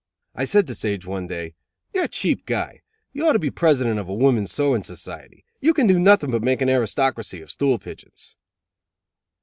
[0.33, 1.53] I said to Sage one day:
[1.93, 2.81] "You're a cheap guy.
[3.13, 5.45] You ought to be President of a Woman's Sewing Society.
[5.59, 8.35] You can do nothing but make an aristocracy of stool pigeons."